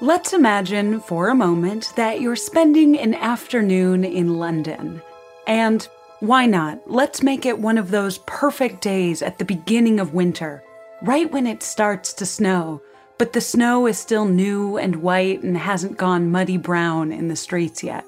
Let's 0.00 0.32
imagine 0.32 1.00
for 1.00 1.28
a 1.28 1.34
moment 1.34 1.92
that 1.96 2.20
you're 2.20 2.36
spending 2.36 2.96
an 2.96 3.14
afternoon 3.14 4.04
in 4.04 4.38
London. 4.38 5.02
And 5.44 5.88
why 6.20 6.46
not? 6.46 6.88
Let's 6.88 7.20
make 7.20 7.44
it 7.44 7.58
one 7.58 7.76
of 7.76 7.90
those 7.90 8.18
perfect 8.18 8.80
days 8.80 9.22
at 9.22 9.38
the 9.38 9.44
beginning 9.44 9.98
of 9.98 10.14
winter, 10.14 10.62
right 11.02 11.28
when 11.32 11.48
it 11.48 11.64
starts 11.64 12.12
to 12.12 12.26
snow, 12.26 12.80
but 13.18 13.32
the 13.32 13.40
snow 13.40 13.88
is 13.88 13.98
still 13.98 14.24
new 14.24 14.76
and 14.76 15.02
white 15.02 15.42
and 15.42 15.58
hasn't 15.58 15.98
gone 15.98 16.30
muddy 16.30 16.58
brown 16.58 17.10
in 17.10 17.26
the 17.26 17.34
streets 17.34 17.82
yet. 17.82 18.04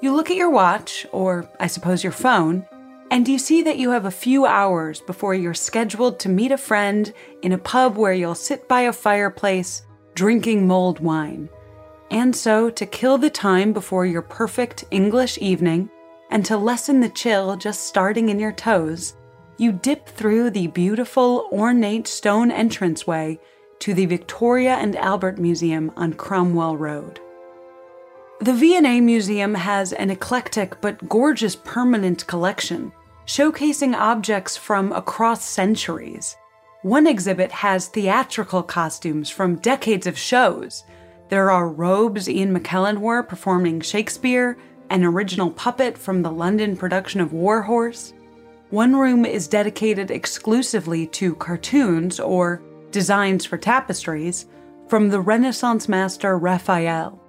You 0.00 0.16
look 0.16 0.30
at 0.30 0.36
your 0.38 0.48
watch, 0.48 1.06
or 1.12 1.46
I 1.60 1.66
suppose 1.66 2.02
your 2.02 2.10
phone, 2.10 2.64
and 3.10 3.28
you 3.28 3.38
see 3.38 3.60
that 3.64 3.76
you 3.76 3.90
have 3.90 4.06
a 4.06 4.10
few 4.10 4.46
hours 4.46 5.02
before 5.02 5.34
you're 5.34 5.52
scheduled 5.52 6.20
to 6.20 6.30
meet 6.30 6.52
a 6.52 6.56
friend 6.56 7.12
in 7.42 7.52
a 7.52 7.58
pub 7.58 7.98
where 7.98 8.14
you'll 8.14 8.34
sit 8.34 8.66
by 8.66 8.82
a 8.82 8.94
fireplace 8.94 9.82
drinking 10.18 10.66
mulled 10.66 10.98
wine. 10.98 11.48
And 12.10 12.34
so, 12.34 12.70
to 12.70 12.84
kill 12.86 13.18
the 13.18 13.30
time 13.30 13.72
before 13.72 14.04
your 14.04 14.20
perfect 14.20 14.84
English 14.90 15.38
evening, 15.38 15.90
and 16.28 16.44
to 16.46 16.56
lessen 16.56 16.98
the 16.98 17.08
chill 17.08 17.56
just 17.56 17.84
starting 17.84 18.28
in 18.28 18.40
your 18.40 18.50
toes, 18.50 19.14
you 19.58 19.70
dip 19.70 20.08
through 20.08 20.50
the 20.50 20.66
beautiful, 20.66 21.48
ornate 21.52 22.08
stone 22.08 22.50
entranceway 22.50 23.38
to 23.78 23.94
the 23.94 24.06
Victoria 24.06 24.74
and 24.74 24.96
Albert 24.96 25.38
Museum 25.38 25.92
on 25.94 26.14
Cromwell 26.14 26.76
Road. 26.76 27.20
The 28.40 28.54
V&A 28.54 29.00
Museum 29.00 29.54
has 29.54 29.92
an 29.92 30.10
eclectic 30.10 30.80
but 30.80 31.08
gorgeous 31.08 31.54
permanent 31.54 32.26
collection, 32.26 32.90
showcasing 33.24 33.94
objects 33.94 34.56
from 34.56 34.90
across 34.90 35.44
centuries. 35.44 36.36
One 36.82 37.08
exhibit 37.08 37.50
has 37.50 37.88
theatrical 37.88 38.62
costumes 38.62 39.28
from 39.28 39.56
decades 39.56 40.06
of 40.06 40.16
shows. 40.16 40.84
There 41.28 41.50
are 41.50 41.68
robes 41.68 42.28
Ian 42.28 42.56
McKellen 42.56 42.98
wore 42.98 43.24
performing 43.24 43.80
Shakespeare, 43.80 44.56
an 44.88 45.02
original 45.02 45.50
puppet 45.50 45.98
from 45.98 46.22
the 46.22 46.30
London 46.30 46.76
production 46.76 47.20
of 47.20 47.32
War 47.32 47.62
Horse. 47.62 48.14
One 48.70 48.94
room 48.94 49.24
is 49.24 49.48
dedicated 49.48 50.12
exclusively 50.12 51.08
to 51.08 51.34
cartoons 51.34 52.20
or 52.20 52.62
designs 52.92 53.44
for 53.44 53.58
tapestries 53.58 54.46
from 54.86 55.08
the 55.08 55.20
Renaissance 55.20 55.88
master 55.88 56.38
Raphael. 56.38 57.20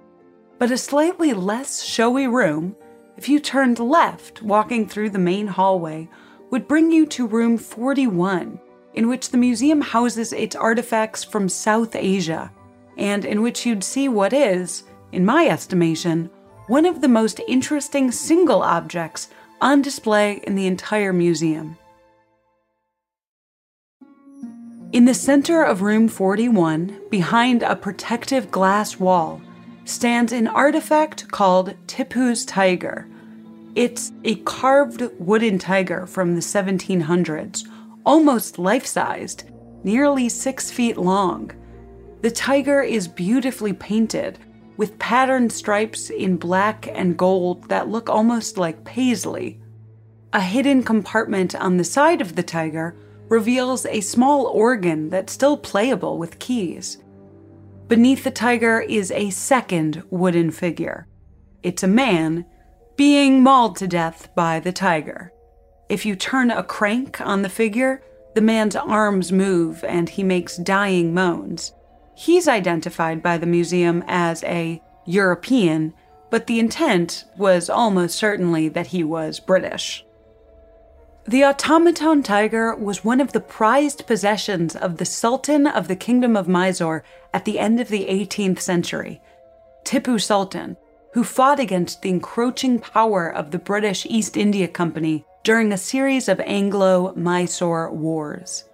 But 0.60 0.70
a 0.70 0.78
slightly 0.78 1.32
less 1.32 1.82
showy 1.82 2.28
room, 2.28 2.76
if 3.16 3.28
you 3.28 3.40
turned 3.40 3.80
left 3.80 4.42
walking 4.42 4.86
through 4.86 5.10
the 5.10 5.18
main 5.18 5.48
hallway, 5.48 6.08
would 6.50 6.68
bring 6.68 6.92
you 6.92 7.04
to 7.06 7.26
room 7.26 7.58
41 7.58 8.60
in 8.94 9.08
which 9.08 9.30
the 9.30 9.38
museum 9.38 9.80
houses 9.80 10.32
its 10.32 10.56
artifacts 10.56 11.24
from 11.24 11.48
South 11.48 11.94
Asia, 11.94 12.50
and 12.96 13.24
in 13.24 13.42
which 13.42 13.64
you'd 13.64 13.84
see 13.84 14.08
what 14.08 14.32
is, 14.32 14.84
in 15.12 15.24
my 15.24 15.46
estimation, 15.46 16.30
one 16.66 16.86
of 16.86 17.00
the 17.00 17.08
most 17.08 17.40
interesting 17.48 18.12
single 18.12 18.62
objects 18.62 19.28
on 19.60 19.82
display 19.82 20.40
in 20.44 20.54
the 20.54 20.66
entire 20.66 21.12
museum. 21.12 21.76
In 24.92 25.04
the 25.04 25.14
center 25.14 25.62
of 25.62 25.82
room 25.82 26.08
41, 26.08 27.00
behind 27.10 27.62
a 27.62 27.76
protective 27.76 28.50
glass 28.50 28.98
wall, 28.98 29.40
stands 29.84 30.32
an 30.32 30.48
artifact 30.48 31.30
called 31.30 31.74
Tipu's 31.86 32.44
tiger. 32.44 33.06
It's 33.76 34.12
a 34.24 34.36
carved 34.36 35.02
wooden 35.20 35.58
tiger 35.58 36.06
from 36.06 36.34
the 36.34 36.40
1700s 36.40 37.69
almost 38.04 38.58
life 38.58 38.86
sized, 38.86 39.50
nearly 39.84 40.28
six 40.28 40.70
feet 40.70 40.96
long. 40.96 41.50
The 42.22 42.30
tiger 42.30 42.82
is 42.82 43.08
beautifully 43.08 43.72
painted, 43.72 44.38
with 44.76 44.98
patterned 44.98 45.52
stripes 45.52 46.10
in 46.10 46.36
black 46.36 46.88
and 46.94 47.16
gold 47.16 47.68
that 47.68 47.88
look 47.88 48.08
almost 48.08 48.56
like 48.56 48.84
paisley. 48.84 49.60
A 50.32 50.40
hidden 50.40 50.82
compartment 50.82 51.54
on 51.54 51.76
the 51.76 51.84
side 51.84 52.20
of 52.20 52.36
the 52.36 52.42
tiger 52.42 52.96
reveals 53.28 53.84
a 53.86 54.00
small 54.00 54.46
organ 54.46 55.08
that's 55.08 55.32
still 55.32 55.56
playable 55.56 56.18
with 56.18 56.38
keys. 56.38 56.98
Beneath 57.88 58.24
the 58.24 58.30
tiger 58.30 58.80
is 58.80 59.10
a 59.10 59.30
second 59.30 60.02
wooden 60.10 60.50
figure. 60.50 61.06
It's 61.62 61.82
a 61.82 61.88
man 61.88 62.46
being 62.96 63.42
mauled 63.42 63.76
to 63.76 63.88
death 63.88 64.28
by 64.34 64.60
the 64.60 64.72
tiger. 64.72 65.32
If 65.90 66.06
you 66.06 66.14
turn 66.14 66.52
a 66.52 66.62
crank 66.62 67.20
on 67.20 67.42
the 67.42 67.48
figure, 67.48 68.00
the 68.34 68.40
man's 68.40 68.76
arms 68.76 69.32
move 69.32 69.82
and 69.82 70.08
he 70.08 70.22
makes 70.22 70.56
dying 70.56 71.12
moans. 71.12 71.72
He's 72.14 72.46
identified 72.46 73.24
by 73.24 73.38
the 73.38 73.46
museum 73.46 74.04
as 74.06 74.44
a 74.44 74.80
European, 75.04 75.92
but 76.30 76.46
the 76.46 76.60
intent 76.60 77.24
was 77.36 77.68
almost 77.68 78.16
certainly 78.16 78.68
that 78.68 78.86
he 78.86 79.02
was 79.02 79.40
British. 79.40 80.04
The 81.26 81.44
automaton 81.44 82.22
tiger 82.22 82.76
was 82.76 83.04
one 83.04 83.20
of 83.20 83.32
the 83.32 83.40
prized 83.40 84.06
possessions 84.06 84.76
of 84.76 84.98
the 84.98 85.04
Sultan 85.04 85.66
of 85.66 85.88
the 85.88 85.96
Kingdom 85.96 86.36
of 86.36 86.46
Mysore 86.46 87.02
at 87.34 87.44
the 87.44 87.58
end 87.58 87.80
of 87.80 87.88
the 87.88 88.06
18th 88.06 88.60
century, 88.60 89.20
Tipu 89.84 90.20
Sultan, 90.20 90.76
who 91.14 91.24
fought 91.24 91.58
against 91.58 92.02
the 92.02 92.10
encroaching 92.10 92.78
power 92.78 93.28
of 93.28 93.50
the 93.50 93.58
British 93.58 94.06
East 94.06 94.36
India 94.36 94.68
Company 94.68 95.24
during 95.42 95.72
a 95.72 95.78
series 95.78 96.28
of 96.28 96.38
Anglo 96.40 97.14
Mysore 97.16 97.90
wars. 97.92 98.64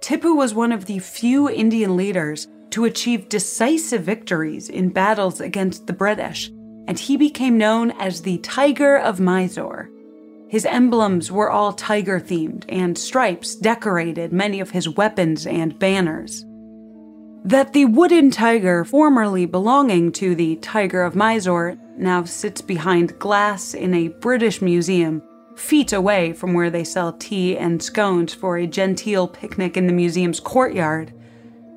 Tipu 0.00 0.36
was 0.36 0.52
one 0.52 0.72
of 0.72 0.86
the 0.86 0.98
few 0.98 1.48
Indian 1.48 1.96
leaders 1.96 2.48
to 2.70 2.84
achieve 2.84 3.28
decisive 3.28 4.02
victories 4.02 4.68
in 4.68 4.88
battles 4.88 5.40
against 5.40 5.86
the 5.86 5.92
British, 5.92 6.48
and 6.88 6.98
he 6.98 7.16
became 7.16 7.56
known 7.56 7.92
as 7.92 8.22
the 8.22 8.38
Tiger 8.38 8.96
of 8.98 9.20
Mysore. 9.20 9.88
His 10.48 10.66
emblems 10.66 11.30
were 11.30 11.50
all 11.50 11.72
tiger 11.72 12.20
themed, 12.20 12.64
and 12.68 12.98
stripes 12.98 13.54
decorated 13.54 14.32
many 14.32 14.60
of 14.60 14.70
his 14.70 14.88
weapons 14.88 15.46
and 15.46 15.78
banners. 15.78 16.44
That 17.44 17.72
the 17.72 17.84
wooden 17.84 18.30
tiger, 18.30 18.84
formerly 18.84 19.46
belonging 19.46 20.12
to 20.12 20.34
the 20.34 20.56
Tiger 20.56 21.02
of 21.02 21.14
Mysore, 21.14 21.76
now 21.96 22.24
sits 22.24 22.60
behind 22.60 23.18
glass 23.18 23.74
in 23.74 23.94
a 23.94 24.08
British 24.08 24.60
museum 24.60 25.22
feet 25.56 25.92
away 25.92 26.32
from 26.32 26.54
where 26.54 26.70
they 26.70 26.84
sell 26.84 27.12
tea 27.12 27.56
and 27.56 27.82
scones 27.82 28.34
for 28.34 28.56
a 28.56 28.66
genteel 28.66 29.28
picnic 29.28 29.76
in 29.76 29.86
the 29.86 29.92
museum's 29.92 30.40
courtyard, 30.40 31.12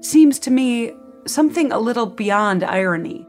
seems 0.02 0.40
to 0.40 0.52
me 0.52 0.94
something 1.26 1.72
a 1.72 1.80
little 1.80 2.06
beyond 2.06 2.64
irony. 2.64 3.28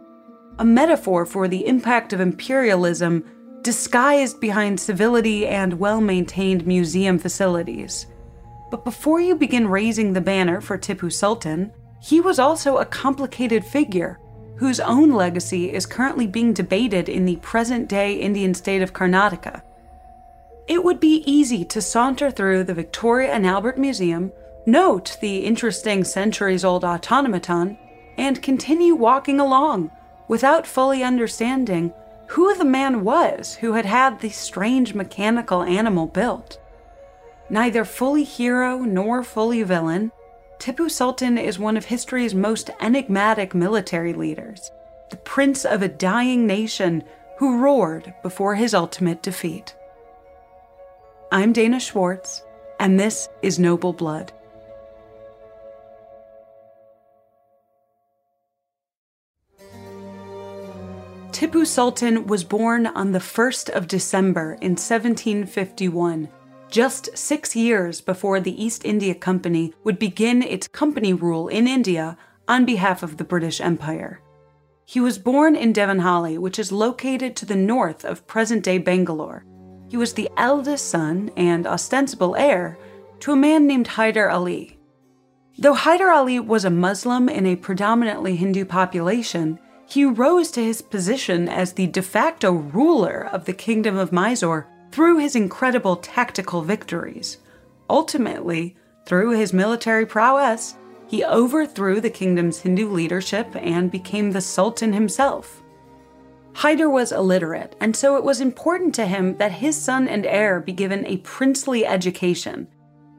A 0.59 0.65
metaphor 0.65 1.25
for 1.25 1.49
the 1.49 1.67
impact 1.67 2.13
of 2.13 2.21
imperialism 2.21 3.25
disguised 3.63 4.41
behind 4.41 4.81
civility 4.81 5.47
and 5.47 5.79
well 5.79 6.01
maintained 6.01 6.67
museum 6.67 7.19
facilities. 7.19 8.07
But 8.71 8.85
before 8.85 9.21
you 9.21 9.35
begin 9.35 9.69
raising 9.69 10.13
the 10.13 10.21
banner 10.21 10.61
for 10.61 10.79
Tipu 10.79 11.13
Sultan, 11.13 11.73
he 12.01 12.21
was 12.21 12.39
also 12.39 12.79
a 12.79 12.87
complicated 12.87 13.65
figure 13.65 14.19
whose 14.57 14.81
own 14.81 15.13
legacy 15.13 15.73
is 15.73 15.87
currently 15.87 16.27
being 16.27 16.53
debated 16.53 17.09
in 17.09 17.25
the 17.25 17.37
present 17.37 17.89
day 17.89 18.15
Indian 18.15 18.55
state 18.55 18.83
of 18.83 18.93
Karnataka. 18.93 19.63
It 20.69 20.85
would 20.85 21.01
be 21.01 21.25
easy 21.27 21.65
to 21.65 21.81
saunter 21.81 22.31
through 22.31 22.65
the 22.65 22.75
Victoria 22.75 23.33
and 23.33 23.47
Albert 23.47 23.79
Museum, 23.79 24.33
note 24.67 25.17
the 25.21 25.39
interesting 25.39 26.05
centuries 26.05 26.65
old 26.65 26.85
automaton, 26.85 27.79
and 28.19 28.43
continue 28.43 28.95
walking 28.95 29.41
along 29.41 29.91
without 30.29 30.67
fully 30.67 31.03
understanding 31.03 31.93
who 32.27 32.55
the 32.55 32.65
man 32.67 33.03
was 33.03 33.55
who 33.55 33.73
had 33.73 33.87
had 33.87 34.21
the 34.21 34.29
strange 34.29 34.93
mechanical 34.93 35.63
animal 35.63 36.07
built. 36.07 36.61
Neither 37.49 37.87
fully 37.87 38.25
hero 38.25 38.81
nor 38.81 39.23
fully 39.23 39.63
villain, 39.63 40.13
Tipu 40.59 40.91
Sultan 40.91 41.39
is 41.39 41.59
one 41.59 41.79
of 41.79 41.87
history's 41.87 42.35
most 42.35 42.69
enigmatic 42.81 43.55
military 43.55 44.13
leaders. 44.13 44.71
the 45.11 45.17
prince 45.17 45.65
of 45.65 45.83
a 45.83 45.89
dying 45.89 46.47
nation 46.47 47.03
who 47.39 47.59
roared 47.59 48.13
before 48.23 48.55
his 48.55 48.75
ultimate 48.75 49.23
defeat. 49.23 49.75
I'm 51.31 51.53
Dana 51.53 51.79
Schwartz, 51.79 52.43
and 52.81 52.99
this 52.99 53.29
is 53.43 53.59
Noble 53.59 53.93
Blood. 53.93 54.33
Tipu 61.31 61.67
Sultan 61.67 62.27
was 62.27 62.45
born 62.45 62.87
on 62.87 63.13
the 63.13 63.19
1st 63.19 63.69
of 63.69 63.87
December 63.87 64.55
in 64.63 64.71
1751, 64.71 66.31
just 66.71 67.15
six 67.15 67.55
years 67.55 68.01
before 68.01 68.41
the 68.41 68.65
East 68.65 68.87
India 68.87 69.15
Company 69.15 69.75
would 69.85 69.99
begin 69.99 70.43
its 70.43 70.67
company 70.67 71.13
rule 71.13 71.49
in 71.49 71.69
India 71.69 72.17
on 72.49 72.65
behalf 72.65 73.03
of 73.03 73.19
the 73.19 73.25
British 73.25 73.61
Empire. 73.61 74.23
He 74.87 74.99
was 74.99 75.19
born 75.19 75.55
in 75.55 75.75
Devanahalli, 75.75 76.39
which 76.39 76.59
is 76.59 76.73
located 76.73 77.37
to 77.37 77.45
the 77.45 77.55
north 77.55 78.03
of 78.03 78.27
present 78.27 78.65
day 78.65 78.79
Bangalore. 78.79 79.45
He 79.89 79.97
was 79.97 80.15
the 80.15 80.31
eldest 80.37 80.87
son 80.87 81.31
and 81.37 81.67
ostensible 81.67 82.37
heir 82.37 82.79
to 83.21 83.33
a 83.33 83.37
man 83.37 83.67
named 83.67 83.89
Hyder 83.89 84.31
Ali. 84.31 84.79
Though 85.59 85.75
Hyder 85.75 86.11
Ali 86.11 86.39
was 86.39 86.65
a 86.65 86.71
Muslim 86.71 87.29
in 87.29 87.47
a 87.47 87.57
predominantly 87.57 88.37
Hindu 88.37 88.65
population, 88.65 89.59
he 89.89 90.05
rose 90.05 90.51
to 90.53 90.63
his 90.63 90.83
position 90.83 91.49
as 91.49 91.73
the 91.73 91.87
de 91.87 92.03
facto 92.03 92.53
ruler 92.53 93.29
of 93.33 93.47
the 93.47 93.55
Kingdom 93.55 93.97
of 93.97 94.13
Mysore 94.13 94.69
through 94.93 95.19
his 95.19 95.35
incredible 95.35 95.97
tactical 95.97 96.63
victories. 96.63 97.39
Ultimately, 97.89 98.77
through 99.07 99.31
his 99.31 99.53
military 99.53 100.05
prowess, 100.05 100.77
he 101.09 101.25
overthrew 101.25 102.01
the 102.01 102.11
kingdom's 102.11 102.61
Hindu 102.61 102.91
leadership 102.91 103.49
and 103.55 103.91
became 103.91 104.31
the 104.31 104.43
Sultan 104.43 104.93
himself. 104.93 105.63
Hyder 106.55 106.91
was 106.91 107.13
illiterate, 107.13 107.77
and 107.81 107.95
so 107.95 108.17
it 108.17 108.25
was 108.25 108.41
important 108.41 108.95
to 108.97 109.07
him 109.07 109.37
that 109.37 109.53
his 109.53 109.77
son 109.77 110.09
and 110.09 110.27
heir 110.27 110.61
be 110.61 110.73
given 110.73 111.07
a 111.07 111.19
princely 111.19 111.87
education. 111.87 112.67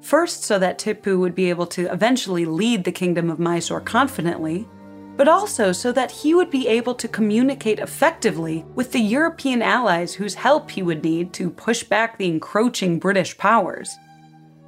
First, 0.02 0.44
so 0.44 0.60
that 0.60 0.80
Tipu 0.80 1.20
would 1.20 1.36
be 1.36 1.50
able 1.50 1.68
to 1.68 1.92
eventually 1.92 2.46
lead 2.46 2.84
the 2.84 2.92
kingdom 2.92 3.30
of 3.30 3.40
Mysore 3.40 3.82
confidently, 3.82 4.68
but 5.18 5.28
also 5.28 5.74
so 5.74 5.92
that 5.92 6.12
he 6.12 6.34
would 6.34 6.50
be 6.50 6.68
able 6.68 6.96
to 6.96 7.08
communicate 7.08 7.80
effectively 7.80 8.66
with 8.76 8.94
the 8.94 9.00
European 9.00 9.62
allies 9.62 10.14
whose 10.14 10.36
help 10.36 10.72
he 10.72 10.82
would 10.82 11.04
need 11.04 11.34
to 11.34 11.50
push 11.50 11.84
back 11.84 12.18
the 12.18 12.28
encroaching 12.28 13.00
British 13.00 13.38
powers. 13.38 13.98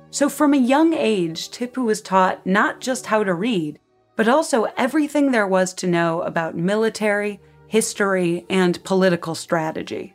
So, 0.10 0.28
from 0.28 0.54
a 0.54 0.58
young 0.58 0.94
age, 0.94 1.50
Tipu 1.52 1.86
was 1.86 2.02
taught 2.02 2.46
not 2.46 2.82
just 2.82 3.06
how 3.06 3.24
to 3.24 3.34
read, 3.34 3.80
but 4.18 4.28
also 4.28 4.68
everything 4.76 5.32
there 5.32 5.48
was 5.48 5.74
to 5.76 5.88
know 5.88 6.22
about 6.24 6.58
military, 6.58 7.40
history, 7.72 8.46
and 8.50 8.84
political 8.84 9.34
strategy. 9.34 10.14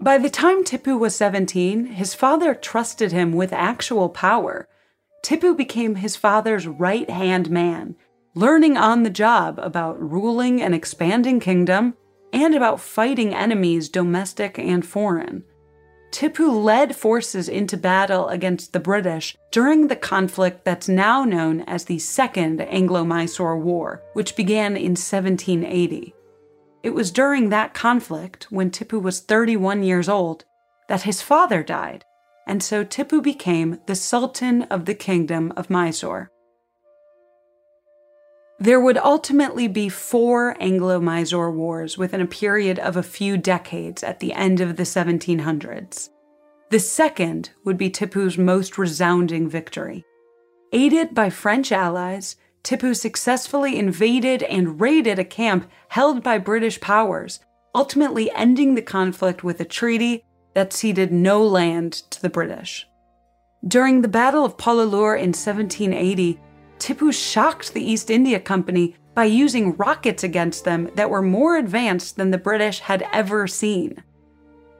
By 0.00 0.18
the 0.18 0.28
time 0.28 0.64
Tipu 0.64 0.98
was 0.98 1.14
17, 1.14 1.86
his 1.86 2.12
father 2.12 2.56
trusted 2.56 3.12
him 3.12 3.32
with 3.32 3.52
actual 3.52 4.08
power. 4.08 4.66
Tipu 5.24 5.56
became 5.56 5.94
his 5.94 6.16
father's 6.16 6.66
right 6.66 7.08
hand 7.08 7.50
man 7.50 7.94
learning 8.34 8.76
on 8.76 9.04
the 9.04 9.10
job 9.10 9.60
about 9.60 10.10
ruling 10.10 10.60
an 10.60 10.74
expanding 10.74 11.38
kingdom 11.38 11.94
and 12.32 12.52
about 12.52 12.80
fighting 12.80 13.32
enemies, 13.32 13.88
domestic 13.88 14.58
and 14.58 14.84
foreign. 14.84 15.44
Tipu 16.10 16.64
led 16.64 16.96
forces 16.96 17.48
into 17.48 17.76
battle 17.76 18.26
against 18.26 18.72
the 18.72 18.80
British 18.80 19.36
during 19.52 19.86
the 19.86 19.94
conflict 19.94 20.64
that's 20.64 20.88
now 20.88 21.24
known 21.24 21.60
as 21.60 21.84
the 21.84 22.00
Second 22.00 22.60
Anglo 22.60 23.04
Mysore 23.04 23.56
War, 23.58 24.02
which 24.14 24.34
began 24.34 24.76
in 24.76 24.96
1780. 24.96 26.12
It 26.84 26.92
was 26.92 27.10
during 27.10 27.48
that 27.48 27.72
conflict, 27.72 28.48
when 28.50 28.70
Tipu 28.70 29.00
was 29.00 29.20
31 29.20 29.84
years 29.84 30.06
old, 30.06 30.44
that 30.86 31.04
his 31.04 31.22
father 31.22 31.62
died, 31.62 32.04
and 32.46 32.62
so 32.62 32.84
Tipu 32.84 33.22
became 33.22 33.80
the 33.86 33.94
Sultan 33.94 34.64
of 34.64 34.84
the 34.84 34.94
Kingdom 34.94 35.50
of 35.56 35.70
Mysore. 35.70 36.30
There 38.60 38.82
would 38.82 38.98
ultimately 38.98 39.66
be 39.66 39.88
four 39.88 40.58
Anglo 40.60 41.00
Mysore 41.00 41.50
wars 41.50 41.96
within 41.96 42.20
a 42.20 42.26
period 42.26 42.78
of 42.78 42.98
a 42.98 43.02
few 43.02 43.38
decades 43.38 44.02
at 44.02 44.20
the 44.20 44.34
end 44.34 44.60
of 44.60 44.76
the 44.76 44.82
1700s. 44.82 46.10
The 46.68 46.78
second 46.78 47.48
would 47.64 47.78
be 47.78 47.88
Tipu's 47.88 48.36
most 48.36 48.76
resounding 48.76 49.48
victory. 49.48 50.04
Aided 50.70 51.14
by 51.14 51.30
French 51.30 51.72
allies, 51.72 52.36
Tipu 52.64 52.96
successfully 52.96 53.78
invaded 53.78 54.42
and 54.42 54.80
raided 54.80 55.18
a 55.18 55.24
camp 55.24 55.70
held 55.88 56.22
by 56.22 56.38
British 56.38 56.80
powers, 56.80 57.40
ultimately 57.74 58.30
ending 58.32 58.74
the 58.74 58.82
conflict 58.82 59.44
with 59.44 59.60
a 59.60 59.66
treaty 59.66 60.24
that 60.54 60.72
ceded 60.72 61.12
no 61.12 61.46
land 61.46 61.92
to 61.92 62.22
the 62.22 62.30
British. 62.30 62.88
During 63.68 64.00
the 64.00 64.08
Battle 64.08 64.44
of 64.44 64.56
Pollilur 64.56 65.14
in 65.14 65.32
1780, 65.32 66.40
Tipu 66.78 67.12
shocked 67.12 67.74
the 67.74 67.84
East 67.84 68.10
India 68.10 68.40
Company 68.40 68.96
by 69.14 69.24
using 69.24 69.76
rockets 69.76 70.24
against 70.24 70.64
them 70.64 70.90
that 70.94 71.10
were 71.10 71.22
more 71.22 71.56
advanced 71.56 72.16
than 72.16 72.30
the 72.30 72.38
British 72.38 72.80
had 72.80 73.06
ever 73.12 73.46
seen. 73.46 74.02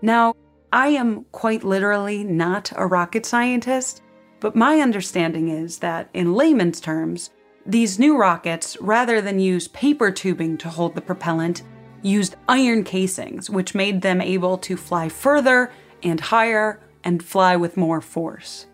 Now, 0.01 0.35
I 0.73 0.89
am 0.89 1.25
quite 1.33 1.65
literally 1.65 2.25
not 2.25 2.73
a 2.77 2.87
rocket 2.87 3.27
scientist, 3.27 4.03
but 4.41 4.57
my 4.57 4.81
understanding 4.81 5.49
is 5.49 5.79
that, 5.79 6.11
in 6.15 6.35
layman's 6.35 6.81
terms, 6.81 7.31
these 7.67 7.99
new 7.99 8.17
rockets, 8.17 8.77
rather 8.81 9.21
than 9.21 9.39
use 9.39 9.69
paper 9.69 10.11
tubing 10.11 10.59
to 10.59 10.69
hold 10.69 10.95
the 10.95 11.01
propellant, 11.01 11.63
used 12.03 12.37
iron 12.47 12.85
casings, 12.85 13.49
which 13.49 13.75
made 13.75 14.03
them 14.03 14.21
able 14.21 14.59
to 14.59 14.77
fly 14.77 15.09
further 15.09 15.73
and 16.03 16.21
higher 16.21 16.81
and 17.03 17.25
fly 17.25 17.57
with 17.57 17.77
more 17.77 18.01
force. 18.01 18.67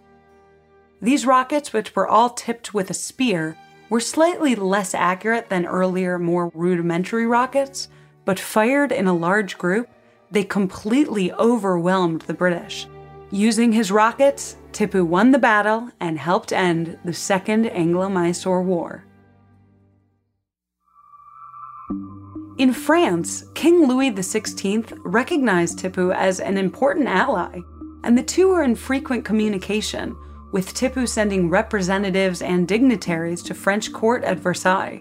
These 1.00 1.24
rockets, 1.24 1.72
which 1.72 1.94
were 1.94 2.08
all 2.08 2.30
tipped 2.30 2.74
with 2.74 2.90
a 2.90 2.94
spear, 2.94 3.56
were 3.88 4.00
slightly 4.00 4.54
less 4.54 4.94
accurate 4.94 5.48
than 5.48 5.66
earlier, 5.66 6.18
more 6.18 6.50
rudimentary 6.54 7.26
rockets, 7.26 7.88
but 8.24 8.38
fired 8.38 8.92
in 8.92 9.06
a 9.06 9.16
large 9.16 9.56
group, 9.56 9.88
they 10.30 10.44
completely 10.44 11.32
overwhelmed 11.32 12.22
the 12.22 12.34
British. 12.34 12.86
Using 13.32 13.70
his 13.70 13.92
rockets, 13.92 14.56
Tipu 14.72 15.06
won 15.06 15.30
the 15.30 15.38
battle 15.38 15.88
and 16.00 16.18
helped 16.18 16.52
end 16.52 16.98
the 17.04 17.14
Second 17.14 17.66
Anglo 17.66 18.08
Mysore 18.08 18.62
War. 18.62 19.04
In 22.58 22.72
France, 22.72 23.44
King 23.54 23.86
Louis 23.86 24.10
XVI 24.10 24.98
recognized 25.04 25.78
Tipu 25.78 26.12
as 26.12 26.40
an 26.40 26.58
important 26.58 27.06
ally, 27.06 27.60
and 28.02 28.18
the 28.18 28.22
two 28.24 28.48
were 28.48 28.64
in 28.64 28.74
frequent 28.74 29.24
communication, 29.24 30.16
with 30.50 30.74
Tipu 30.74 31.06
sending 31.06 31.48
representatives 31.48 32.42
and 32.42 32.66
dignitaries 32.66 33.42
to 33.44 33.54
French 33.54 33.92
court 33.92 34.24
at 34.24 34.40
Versailles. 34.40 35.00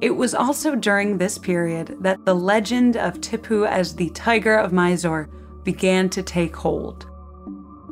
It 0.00 0.10
was 0.10 0.34
also 0.34 0.74
during 0.74 1.16
this 1.16 1.38
period 1.38 1.96
that 2.00 2.24
the 2.24 2.34
legend 2.34 2.96
of 2.96 3.20
Tipu 3.20 3.68
as 3.68 3.94
the 3.94 4.10
Tiger 4.10 4.56
of 4.56 4.72
Mysore 4.72 5.30
began 5.62 6.10
to 6.10 6.24
take 6.24 6.56
hold. 6.56 7.06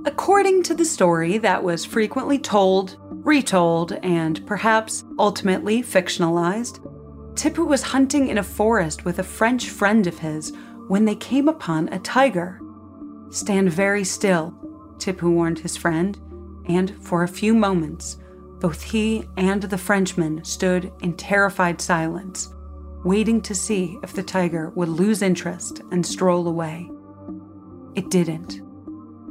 According 0.07 0.63
to 0.65 0.75
the 0.75 0.85
story 0.85 1.37
that 1.39 1.63
was 1.63 1.85
frequently 1.85 2.39
told, 2.39 2.97
retold, 3.01 3.93
and 4.03 4.45
perhaps 4.47 5.05
ultimately 5.19 5.83
fictionalized, 5.83 6.81
Tipu 7.35 7.67
was 7.67 7.83
hunting 7.83 8.29
in 8.29 8.39
a 8.39 8.43
forest 8.43 9.05
with 9.05 9.19
a 9.19 9.25
French 9.25 9.69
friend 9.69 10.07
of 10.07 10.19
his 10.19 10.53
when 10.89 11.05
they 11.05 11.15
came 11.15 11.49
upon 11.49 11.89
a 11.89 11.99
tiger. 11.99 12.61
Stand 13.31 13.71
very 13.71 14.05
still, 14.05 14.55
Tipu 14.97 15.31
warned 15.31 15.59
his 15.59 15.77
friend 15.77 16.19
and 16.67 16.97
for 17.03 17.23
a 17.23 17.29
few 17.29 17.55
moments, 17.55 18.17
both 18.61 18.83
he 18.83 19.29
and 19.37 19.63
the 19.63 19.79
Frenchman 19.79 20.45
stood 20.45 20.93
in 21.03 21.15
terrified 21.15 21.81
silence, 21.81 22.55
waiting 23.05 23.41
to 23.43 23.55
see 23.55 23.99
if 24.03 24.13
the 24.13 24.23
tiger 24.23 24.71
would 24.71 24.89
lose 24.89 25.21
interest 25.21 25.83
and 25.91 26.05
stroll 26.05 26.47
away. 26.47 26.91
It 27.95 28.11
didn't. 28.11 28.70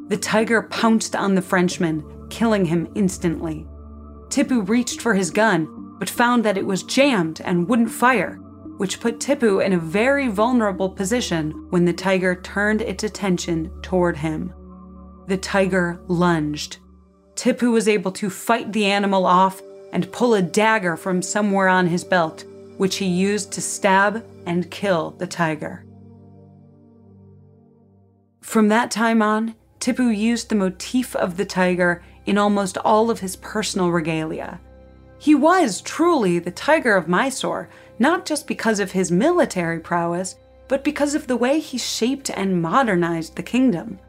The 0.09 0.17
tiger 0.17 0.63
pounced 0.63 1.15
on 1.15 1.35
the 1.35 1.41
Frenchman, 1.41 2.03
killing 2.29 2.65
him 2.65 2.91
instantly. 2.95 3.65
Tipu 4.27 4.67
reached 4.67 5.01
for 5.01 5.13
his 5.13 5.31
gun, 5.31 5.95
but 5.97 6.09
found 6.09 6.43
that 6.45 6.57
it 6.57 6.65
was 6.65 6.83
jammed 6.83 7.41
and 7.41 7.67
wouldn't 7.67 7.91
fire, 7.91 8.35
which 8.77 8.99
put 8.99 9.19
Tipu 9.19 9.63
in 9.63 9.73
a 9.73 9.79
very 9.79 10.27
vulnerable 10.27 10.89
position 10.89 11.67
when 11.69 11.85
the 11.85 11.93
tiger 11.93 12.35
turned 12.35 12.81
its 12.81 13.03
attention 13.03 13.71
toward 13.81 14.17
him. 14.17 14.53
The 15.27 15.37
tiger 15.37 16.01
lunged, 16.07 16.77
Tipu 17.39 17.71
was 17.71 17.87
able 17.87 18.11
to 18.11 18.29
fight 18.29 18.73
the 18.73 18.83
animal 18.83 19.25
off 19.25 19.61
and 19.93 20.11
pull 20.11 20.33
a 20.33 20.41
dagger 20.41 20.97
from 20.97 21.21
somewhere 21.21 21.69
on 21.69 21.87
his 21.87 22.03
belt, 22.03 22.43
which 22.75 22.97
he 22.97 23.05
used 23.05 23.53
to 23.53 23.61
stab 23.61 24.25
and 24.45 24.69
kill 24.69 25.11
the 25.11 25.25
tiger. 25.25 25.85
From 28.41 28.67
that 28.67 28.91
time 28.91 29.21
on, 29.21 29.55
Tipu 29.79 30.15
used 30.15 30.49
the 30.49 30.55
motif 30.55 31.15
of 31.15 31.37
the 31.37 31.45
tiger 31.45 32.03
in 32.25 32.37
almost 32.37 32.77
all 32.77 33.09
of 33.09 33.19
his 33.19 33.35
personal 33.37 33.91
regalia. 33.91 34.59
He 35.17 35.35
was 35.35 35.81
truly 35.81 36.39
the 36.39 36.51
Tiger 36.51 36.95
of 36.95 37.07
Mysore, 37.07 37.69
not 37.97 38.25
just 38.25 38.47
because 38.47 38.79
of 38.79 38.91
his 38.91 39.11
military 39.11 39.79
prowess, 39.79 40.35
but 40.67 40.83
because 40.83 41.15
of 41.15 41.27
the 41.27 41.35
way 41.35 41.59
he 41.59 41.77
shaped 41.77 42.29
and 42.29 42.61
modernized 42.61 43.35
the 43.35 43.43
kingdom. 43.43 43.99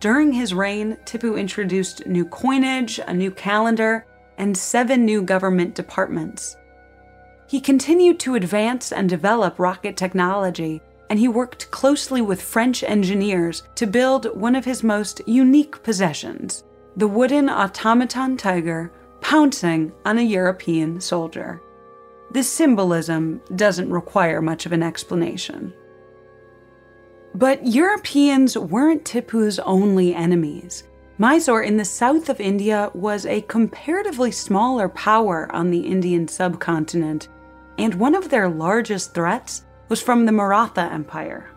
During 0.00 0.32
his 0.32 0.54
reign, 0.54 0.96
Tipu 1.04 1.36
introduced 1.38 2.06
new 2.06 2.24
coinage, 2.24 3.00
a 3.06 3.12
new 3.12 3.32
calendar, 3.32 4.06
and 4.36 4.56
seven 4.56 5.04
new 5.04 5.22
government 5.22 5.74
departments. 5.74 6.56
He 7.48 7.60
continued 7.60 8.20
to 8.20 8.36
advance 8.36 8.92
and 8.92 9.08
develop 9.08 9.58
rocket 9.58 9.96
technology, 9.96 10.82
and 11.10 11.18
he 11.18 11.28
worked 11.28 11.70
closely 11.70 12.20
with 12.20 12.42
French 12.42 12.82
engineers 12.82 13.62
to 13.74 13.86
build 13.86 14.26
one 14.36 14.54
of 14.54 14.64
his 14.64 14.82
most 14.82 15.20
unique 15.26 15.82
possessions 15.82 16.64
the 16.96 17.06
wooden 17.06 17.48
automaton 17.48 18.36
tiger 18.36 18.90
pouncing 19.20 19.92
on 20.04 20.18
a 20.18 20.22
European 20.22 21.00
soldier. 21.00 21.62
This 22.32 22.50
symbolism 22.50 23.40
doesn't 23.54 23.90
require 23.90 24.42
much 24.42 24.66
of 24.66 24.72
an 24.72 24.82
explanation. 24.82 25.72
But 27.34 27.64
Europeans 27.64 28.58
weren't 28.58 29.04
Tipu's 29.04 29.60
only 29.60 30.12
enemies. 30.12 30.82
Mysore 31.18 31.62
in 31.62 31.76
the 31.76 31.84
south 31.84 32.28
of 32.28 32.40
India 32.40 32.90
was 32.94 33.26
a 33.26 33.42
comparatively 33.42 34.32
smaller 34.32 34.88
power 34.88 35.48
on 35.54 35.70
the 35.70 35.80
Indian 35.80 36.26
subcontinent, 36.26 37.28
and 37.78 37.94
one 37.94 38.14
of 38.14 38.28
their 38.28 38.48
largest 38.48 39.14
threats 39.14 39.64
was 39.88 40.00
from 40.02 40.26
the 40.26 40.32
Maratha 40.32 40.82
Empire. 40.92 41.50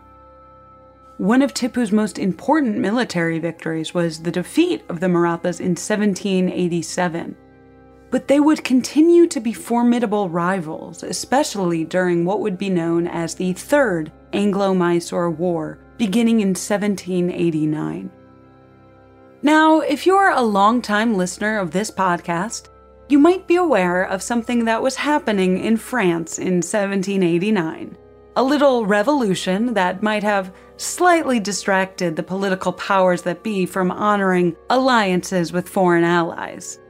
One 1.18 1.42
of 1.42 1.54
Tipu's 1.54 1.92
most 1.92 2.18
important 2.18 2.78
military 2.78 3.38
victories 3.38 3.94
was 3.94 4.22
the 4.22 4.30
defeat 4.30 4.82
of 4.88 5.00
the 5.00 5.08
Marathas 5.08 5.60
in 5.60 5.76
1787. 5.76 7.36
But 8.10 8.28
they 8.28 8.40
would 8.40 8.64
continue 8.64 9.26
to 9.28 9.40
be 9.40 9.52
formidable 9.52 10.28
rivals, 10.28 11.02
especially 11.02 11.84
during 11.84 12.24
what 12.24 12.40
would 12.40 12.58
be 12.58 12.70
known 12.70 13.06
as 13.06 13.34
the 13.34 13.52
Third 13.52 14.10
Anglo 14.32 14.74
Mysore 14.74 15.30
War, 15.30 15.78
beginning 15.96 16.40
in 16.40 16.48
1789. 16.48 18.10
Now, 19.42 19.80
if 19.80 20.06
you're 20.06 20.30
a 20.30 20.42
longtime 20.42 21.14
listener 21.16 21.58
of 21.58 21.70
this 21.70 21.90
podcast, 21.90 22.68
you 23.08 23.18
might 23.18 23.46
be 23.46 23.56
aware 23.56 24.02
of 24.02 24.22
something 24.22 24.64
that 24.64 24.82
was 24.82 24.96
happening 24.96 25.62
in 25.62 25.76
France 25.76 26.38
in 26.38 26.62
1789. 26.62 27.96
A 28.34 28.42
little 28.42 28.86
revolution 28.86 29.74
that 29.74 30.02
might 30.02 30.22
have 30.22 30.54
slightly 30.78 31.38
distracted 31.38 32.16
the 32.16 32.22
political 32.22 32.72
powers 32.72 33.22
that 33.22 33.42
be 33.42 33.66
from 33.66 33.90
honoring 33.90 34.56
alliances 34.70 35.52
with 35.52 35.68
foreign 35.68 36.02
allies. 36.02 36.80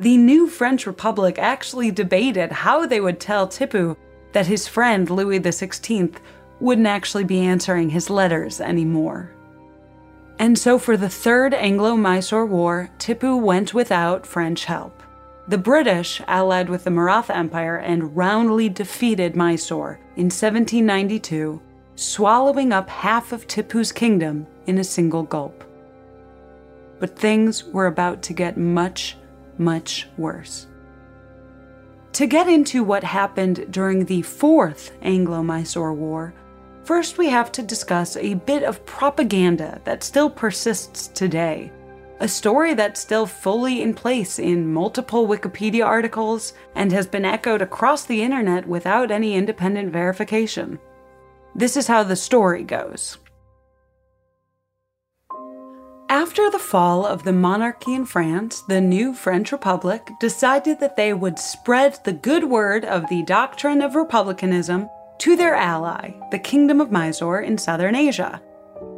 The 0.00 0.16
new 0.16 0.48
French 0.48 0.86
Republic 0.86 1.38
actually 1.38 1.92
debated 1.92 2.50
how 2.50 2.86
they 2.86 3.00
would 3.00 3.20
tell 3.20 3.46
Tipu 3.46 3.96
that 4.32 4.48
his 4.48 4.66
friend 4.66 5.08
Louis 5.08 5.38
XVI 5.38 6.16
wouldn't 6.58 6.88
actually 6.88 7.24
be 7.24 7.40
answering 7.40 7.90
his 7.90 8.10
letters 8.10 8.60
anymore. 8.60 9.30
And 10.40 10.58
so, 10.58 10.78
for 10.78 10.96
the 10.96 11.08
Third 11.08 11.54
Anglo 11.54 11.96
Mysore 11.96 12.46
War, 12.46 12.90
Tipu 12.98 13.40
went 13.40 13.74
without 13.74 14.26
French 14.26 14.64
help. 14.64 14.99
The 15.50 15.58
British 15.58 16.22
allied 16.28 16.68
with 16.68 16.84
the 16.84 16.92
Maratha 16.92 17.36
Empire 17.36 17.78
and 17.78 18.16
roundly 18.16 18.68
defeated 18.68 19.34
Mysore 19.34 19.98
in 20.14 20.26
1792, 20.26 21.60
swallowing 21.96 22.72
up 22.72 22.88
half 22.88 23.32
of 23.32 23.48
Tipu's 23.48 23.90
kingdom 23.90 24.46
in 24.66 24.78
a 24.78 24.84
single 24.84 25.24
gulp. 25.24 25.64
But 27.00 27.18
things 27.18 27.64
were 27.64 27.88
about 27.88 28.22
to 28.22 28.32
get 28.32 28.58
much, 28.58 29.16
much 29.58 30.06
worse. 30.16 30.68
To 32.12 32.28
get 32.28 32.46
into 32.46 32.84
what 32.84 33.02
happened 33.02 33.72
during 33.72 34.04
the 34.04 34.22
Fourth 34.22 34.92
Anglo 35.02 35.42
Mysore 35.42 35.94
War, 35.94 36.32
first 36.84 37.18
we 37.18 37.28
have 37.28 37.50
to 37.50 37.62
discuss 37.62 38.16
a 38.16 38.34
bit 38.34 38.62
of 38.62 38.86
propaganda 38.86 39.80
that 39.82 40.04
still 40.04 40.30
persists 40.30 41.08
today 41.08 41.72
a 42.20 42.28
story 42.28 42.74
that's 42.74 43.00
still 43.00 43.26
fully 43.26 43.80
in 43.80 43.94
place 43.94 44.38
in 44.38 44.72
multiple 44.72 45.26
Wikipedia 45.26 45.84
articles 45.84 46.52
and 46.74 46.92
has 46.92 47.06
been 47.06 47.24
echoed 47.24 47.62
across 47.62 48.04
the 48.04 48.22
internet 48.22 48.68
without 48.68 49.10
any 49.10 49.34
independent 49.34 49.90
verification. 49.90 50.78
This 51.54 51.76
is 51.76 51.86
how 51.86 52.04
the 52.04 52.16
story 52.16 52.62
goes. 52.62 53.18
After 56.10 56.50
the 56.50 56.58
fall 56.58 57.06
of 57.06 57.22
the 57.22 57.32
monarchy 57.32 57.94
in 57.94 58.04
France, 58.04 58.62
the 58.62 58.80
new 58.80 59.14
French 59.14 59.52
Republic 59.52 60.10
decided 60.20 60.80
that 60.80 60.96
they 60.96 61.14
would 61.14 61.38
spread 61.38 61.98
the 62.04 62.12
good 62.12 62.44
word 62.44 62.84
of 62.84 63.08
the 63.08 63.22
doctrine 63.22 63.80
of 63.80 63.94
republicanism 63.94 64.88
to 65.18 65.36
their 65.36 65.54
ally, 65.54 66.12
the 66.30 66.38
Kingdom 66.38 66.80
of 66.80 66.90
Mysore 66.90 67.40
in 67.40 67.56
southern 67.56 67.94
Asia. 67.94 68.42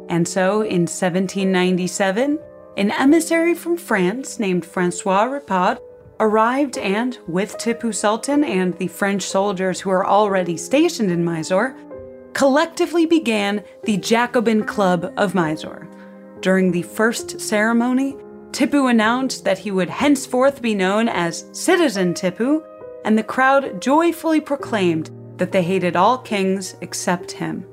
And 0.09 0.27
so 0.27 0.61
in 0.61 0.81
1797, 0.81 2.39
an 2.75 2.91
emissary 2.91 3.53
from 3.53 3.77
France 3.77 4.39
named 4.39 4.65
Francois 4.65 5.25
Ripaud 5.25 5.79
arrived 6.19 6.77
and, 6.77 7.17
with 7.27 7.57
Tipu 7.57 7.93
Sultan 7.93 8.43
and 8.43 8.77
the 8.77 8.87
French 8.87 9.23
soldiers 9.23 9.79
who 9.79 9.89
were 9.91 10.05
already 10.05 10.57
stationed 10.57 11.11
in 11.11 11.23
Mysore, 11.23 11.75
collectively 12.33 13.05
began 13.05 13.63
the 13.83 13.97
Jacobin 13.97 14.63
Club 14.63 15.13
of 15.17 15.35
Mysore. 15.35 15.87
During 16.39 16.71
the 16.71 16.81
first 16.81 17.39
ceremony, 17.39 18.15
Tipu 18.51 18.89
announced 18.89 19.43
that 19.45 19.59
he 19.59 19.69
would 19.69 19.89
henceforth 19.89 20.61
be 20.61 20.73
known 20.73 21.07
as 21.07 21.45
Citizen 21.51 22.13
Tipu, 22.13 22.63
and 23.05 23.17
the 23.17 23.23
crowd 23.23 23.81
joyfully 23.81 24.41
proclaimed 24.41 25.11
that 25.37 25.51
they 25.51 25.61
hated 25.61 25.95
all 25.95 26.17
kings 26.17 26.75
except 26.81 27.31
him. 27.31 27.65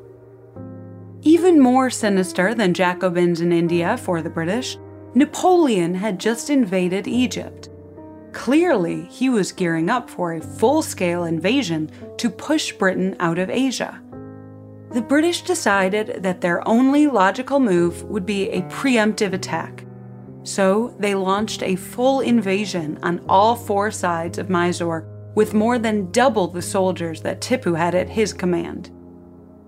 Even 1.22 1.60
more 1.60 1.90
sinister 1.90 2.54
than 2.54 2.74
Jacobins 2.74 3.40
in 3.40 3.52
India 3.52 3.96
for 3.96 4.22
the 4.22 4.30
British 4.30 4.76
Napoleon 5.12 5.94
had 5.94 6.20
just 6.20 6.50
invaded 6.50 7.08
Egypt. 7.08 7.68
Clearly, 8.30 9.06
he 9.06 9.28
was 9.28 9.50
gearing 9.50 9.90
up 9.90 10.08
for 10.08 10.34
a 10.34 10.40
full 10.40 10.82
scale 10.82 11.24
invasion 11.24 11.90
to 12.18 12.30
push 12.30 12.70
Britain 12.72 13.16
out 13.18 13.38
of 13.38 13.50
Asia. 13.50 14.00
The 14.92 15.02
British 15.02 15.42
decided 15.42 16.22
that 16.22 16.40
their 16.40 16.66
only 16.66 17.08
logical 17.08 17.58
move 17.58 18.04
would 18.04 18.24
be 18.24 18.50
a 18.50 18.62
preemptive 18.62 19.32
attack. 19.32 19.84
So 20.44 20.94
they 21.00 21.16
launched 21.16 21.64
a 21.64 21.74
full 21.74 22.20
invasion 22.20 22.98
on 23.02 23.24
all 23.28 23.56
four 23.56 23.90
sides 23.90 24.38
of 24.38 24.48
Mysore 24.48 25.08
with 25.34 25.54
more 25.54 25.78
than 25.78 26.12
double 26.12 26.46
the 26.46 26.62
soldiers 26.62 27.20
that 27.22 27.40
Tipu 27.40 27.76
had 27.76 27.96
at 27.96 28.08
his 28.08 28.32
command. 28.32 28.90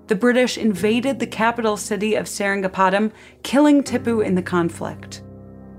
The 0.06 0.14
British 0.14 0.56
invaded 0.56 1.18
the 1.18 1.26
capital 1.26 1.76
city 1.76 2.14
of 2.14 2.26
Seringapatam, 2.26 3.10
killing 3.42 3.82
Tipu 3.82 4.24
in 4.24 4.36
the 4.36 4.42
conflict 4.42 5.22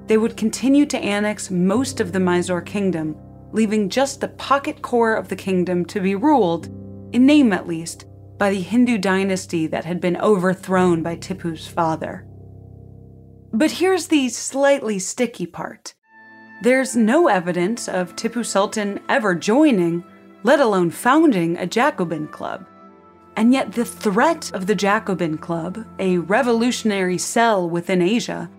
they 0.08 0.18
would 0.18 0.38
continue 0.38 0.86
to 0.86 0.98
annex 0.98 1.50
most 1.50 2.00
of 2.00 2.12
the 2.12 2.20
Mysore 2.20 2.62
kingdom, 2.62 3.16
leaving 3.52 3.90
just 3.90 4.20
the 4.20 4.28
pocket 4.28 4.82
core 4.82 5.16
of 5.16 5.30
the 5.30 5.36
kingdom 5.36 5.86
to 5.86 6.00
be 6.00 6.16
ruled, 6.16 6.68
in 7.14 7.26
name 7.26 7.54
at 7.54 7.68
least, 7.68 8.06
by 8.38 8.50
the 8.50 8.62
Hindu 8.62 8.98
dynasty 8.98 9.68
that 9.68 9.86
had 9.86 10.02
been 10.02 10.18
overthrown 10.18 11.04
by 11.04 11.16
Tipu's 11.16 11.68
father. 11.68 12.28
But 13.54 13.72
here's 13.72 14.08
the 14.08 14.30
slightly 14.30 15.00
sticky 15.00 15.46
part. 15.46 15.94
There's 16.64 16.96
no 16.96 17.28
evidence 17.28 17.88
of 17.88 18.16
Tipu 18.16 18.46
Sultan 18.46 19.00
ever 19.08 19.36
joining, 19.36 20.04
let 20.44 20.60
alone 20.60 20.90
founding, 20.90 21.58
a 21.58 21.68
Jacobin 21.68 22.28
club. 22.28 22.66
And 23.36 23.54
yet, 23.54 23.74
the 23.74 23.86
threat 23.86 24.52
of 24.54 24.68
the 24.68 24.76
Jacobin 24.76 25.38
Club, 25.38 25.86
a 26.00 26.20
revolutionary 26.20 27.18
cell 27.18 27.70
within 27.70 28.02
Asia, 28.02 28.50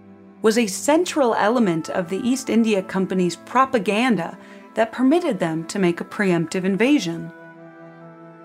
was 0.44 0.58
a 0.58 0.66
central 0.66 1.34
element 1.36 1.88
of 1.88 2.10
the 2.10 2.18
East 2.18 2.50
India 2.50 2.82
Company's 2.82 3.34
propaganda 3.34 4.36
that 4.74 4.92
permitted 4.92 5.38
them 5.38 5.64
to 5.64 5.78
make 5.78 6.02
a 6.02 6.04
preemptive 6.04 6.64
invasion. 6.64 7.32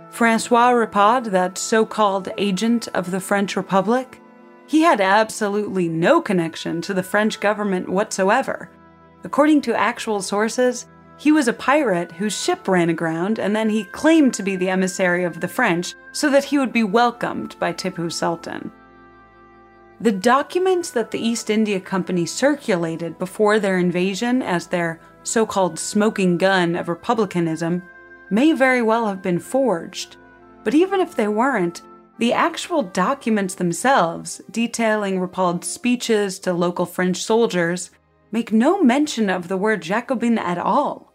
Francois 0.10 0.70
Ripaud, 0.70 1.26
that 1.32 1.58
so 1.58 1.86
called 1.86 2.30
agent 2.38 2.88
of 2.94 3.12
the 3.12 3.20
French 3.20 3.58
Republic, 3.58 4.22
he 4.66 4.82
had 4.82 5.02
absolutely 5.02 5.90
no 5.90 6.22
connection 6.22 6.80
to 6.84 6.94
the 6.94 7.04
French 7.04 7.42
government 7.42 7.90
whatsoever. 7.90 8.72
According 9.26 9.60
to 9.64 9.78
actual 9.78 10.22
sources, 10.22 10.88
he 11.18 11.34
was 11.34 11.50
a 11.50 11.54
pirate 11.54 12.14
whose 12.14 12.42
ship 12.42 12.66
ran 12.70 12.88
aground 12.88 13.40
and 13.40 13.54
then 13.54 13.70
he 13.70 13.84
claimed 13.84 14.34
to 14.36 14.44
be 14.44 14.56
the 14.56 14.70
emissary 14.70 15.26
of 15.26 15.42
the 15.42 15.50
French 15.50 15.96
so 16.14 16.30
that 16.30 16.46
he 16.46 16.58
would 16.58 16.72
be 16.72 16.86
welcomed 16.86 17.60
by 17.60 17.74
Tipu 17.74 18.10
Sultan. 18.10 18.72
The 20.02 20.12
documents 20.14 20.92
that 20.92 21.12
the 21.12 21.20
East 21.20 21.50
India 21.50 21.82
Company 21.82 22.26
circulated 22.26 23.20
before 23.20 23.60
their 23.60 23.78
invasion 23.78 24.42
as 24.42 24.68
their 24.68 25.02
so 25.24 25.46
called 25.46 25.78
smoking 25.78 26.38
gun 26.38 26.78
of 26.78 26.88
republicanism 26.88 27.84
may 28.30 28.54
very 28.54 28.82
well 28.82 29.08
have 29.08 29.22
been 29.22 29.40
forged. 29.40 30.16
But 30.64 30.74
even 30.74 31.02
if 31.02 31.16
they 31.16 31.28
weren't, 31.28 31.82
the 32.18 32.32
actual 32.32 32.84
documents 32.84 33.56
themselves, 33.56 34.42
detailing 34.50 35.20
Ripaud's 35.20 35.68
speeches 35.68 36.40
to 36.40 36.54
local 36.54 36.86
French 36.86 37.22
soldiers, 37.22 37.92
make 38.32 38.54
no 38.54 38.82
mention 38.82 39.30
of 39.30 39.50
the 39.50 39.58
word 39.58 39.82
Jacobin 39.82 40.38
at 40.38 40.58
all. 40.58 41.14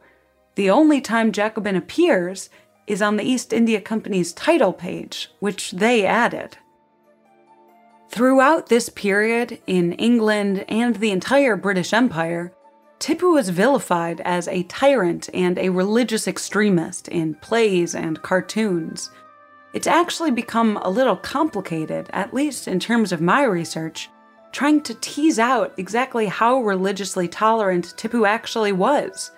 The 0.57 0.69
only 0.69 1.01
time 1.01 1.33
Jacobin 1.33 1.77
appears 1.77 2.51
is 2.87 3.01
on 3.01 3.17
the 3.17 3.25
East 3.25 3.55
India 3.55 3.81
Company's 3.81 4.35
title 4.35 4.75
page, 4.75 5.31
which 5.41 5.71
they 5.71 6.05
added. 6.05 6.59
Throughout 8.15 8.69
this 8.69 8.91
period 8.91 9.59
in 9.67 9.95
England 9.95 10.65
and 10.69 10.95
the 10.95 11.11
entire 11.11 11.57
British 11.57 11.93
Empire, 11.93 12.53
Tipu 13.01 13.33
was 13.35 13.49
vilified 13.49 14.21
as 14.21 14.47
a 14.47 14.63
tyrant 14.63 15.29
and 15.35 15.59
a 15.59 15.71
religious 15.71 16.29
extremist 16.29 17.09
in 17.09 17.35
plays 17.35 17.93
and 17.93 18.23
cartoons. 18.23 19.11
It's 19.73 19.89
actually 19.89 20.31
become 20.31 20.77
a 20.77 20.91
little 20.91 21.17
complicated, 21.17 22.09
at 22.13 22.33
least 22.33 22.69
in 22.69 22.79
terms 22.79 23.11
of 23.11 23.21
my 23.21 23.43
research, 23.43 24.09
trying 24.53 24.83
to 24.83 24.95
tease 24.95 25.41
out 25.41 25.75
exactly 25.77 26.27
how 26.27 26.63
religiously 26.63 27.27
tolerant 27.27 27.95
Tipu 27.97 28.29
actually 28.29 28.71
was. 28.71 29.33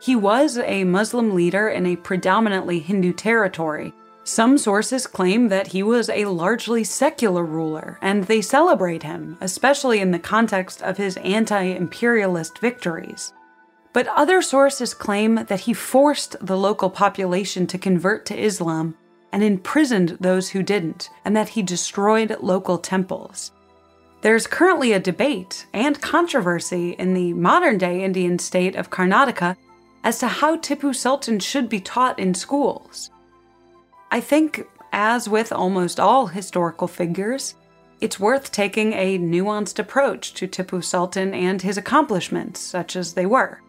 He 0.00 0.16
was 0.16 0.58
a 0.58 0.82
Muslim 0.82 1.32
leader 1.32 1.68
in 1.68 1.86
a 1.86 1.94
predominantly 1.94 2.80
Hindu 2.80 3.12
territory. 3.12 3.94
Some 4.26 4.58
sources 4.58 5.06
claim 5.06 5.50
that 5.50 5.68
he 5.68 5.84
was 5.84 6.10
a 6.10 6.24
largely 6.24 6.82
secular 6.82 7.44
ruler, 7.44 7.96
and 8.02 8.24
they 8.24 8.42
celebrate 8.42 9.04
him, 9.04 9.38
especially 9.40 10.00
in 10.00 10.10
the 10.10 10.18
context 10.18 10.82
of 10.82 10.96
his 10.96 11.16
anti 11.18 11.62
imperialist 11.62 12.58
victories. 12.58 13.32
But 13.92 14.08
other 14.08 14.42
sources 14.42 14.94
claim 14.94 15.36
that 15.46 15.60
he 15.60 15.72
forced 15.72 16.34
the 16.44 16.56
local 16.56 16.90
population 16.90 17.68
to 17.68 17.78
convert 17.78 18.26
to 18.26 18.36
Islam 18.36 18.96
and 19.32 19.44
imprisoned 19.44 20.18
those 20.20 20.50
who 20.50 20.62
didn't, 20.64 21.08
and 21.24 21.36
that 21.36 21.50
he 21.50 21.62
destroyed 21.62 22.36
local 22.40 22.78
temples. 22.78 23.52
There's 24.22 24.48
currently 24.48 24.92
a 24.92 24.98
debate 24.98 25.66
and 25.72 26.00
controversy 26.00 26.96
in 26.98 27.14
the 27.14 27.32
modern 27.32 27.78
day 27.78 28.02
Indian 28.02 28.40
state 28.40 28.74
of 28.74 28.90
Karnataka 28.90 29.56
as 30.02 30.18
to 30.18 30.26
how 30.26 30.56
Tipu 30.56 30.92
Sultan 30.92 31.38
should 31.38 31.68
be 31.68 31.78
taught 31.78 32.18
in 32.18 32.34
schools. 32.34 33.12
I 34.10 34.20
think, 34.20 34.66
as 34.92 35.28
with 35.28 35.52
almost 35.52 36.00
all 36.00 36.26
historical 36.26 36.88
figures, 36.88 37.54
it's 38.00 38.20
worth 38.20 38.52
taking 38.52 38.92
a 38.92 39.18
nuanced 39.18 39.78
approach 39.78 40.34
to 40.34 40.46
Tipu 40.46 40.84
Sultan 40.84 41.32
and 41.34 41.62
his 41.62 41.78
accomplishments, 41.78 42.60
such 42.60 42.94
as 42.94 43.14
they 43.14 43.26
were. 43.26 43.62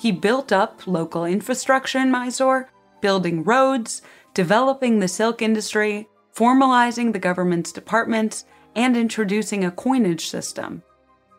He 0.00 0.12
built 0.12 0.52
up 0.52 0.86
local 0.86 1.24
infrastructure 1.24 1.98
in 1.98 2.10
Mysore, 2.10 2.70
building 3.00 3.44
roads, 3.44 4.02
developing 4.34 4.98
the 4.98 5.08
silk 5.08 5.42
industry, 5.42 6.08
formalizing 6.34 7.12
the 7.12 7.18
government's 7.18 7.72
departments, 7.72 8.44
and 8.74 8.96
introducing 8.96 9.64
a 9.64 9.70
coinage 9.70 10.28
system. 10.28 10.82